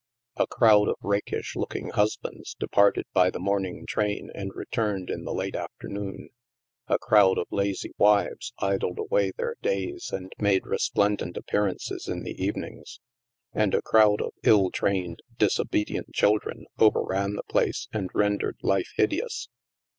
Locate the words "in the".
5.11-5.31, 12.07-12.33